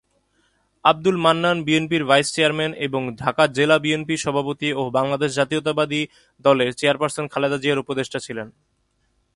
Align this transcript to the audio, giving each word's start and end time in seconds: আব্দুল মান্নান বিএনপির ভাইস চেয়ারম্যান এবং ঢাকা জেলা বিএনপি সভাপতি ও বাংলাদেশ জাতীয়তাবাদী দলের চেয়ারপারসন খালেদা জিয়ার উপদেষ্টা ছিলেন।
আব্দুল 0.85 1.17
মান্নান 1.25 1.57
বিএনপির 1.67 2.03
ভাইস 2.05 2.27
চেয়ারম্যান 2.35 2.71
এবং 2.85 3.01
ঢাকা 3.21 3.43
জেলা 3.57 3.77
বিএনপি 3.83 4.15
সভাপতি 4.17 4.69
ও 4.73 4.81
বাংলাদেশ 4.97 5.29
জাতীয়তাবাদী 5.39 6.01
দলের 6.45 6.69
চেয়ারপারসন 6.79 7.25
খালেদা 7.33 7.57
জিয়ার 7.63 7.81
উপদেষ্টা 7.83 8.19
ছিলেন। 8.25 8.47